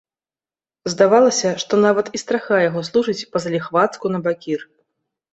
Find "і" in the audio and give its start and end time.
2.19-2.21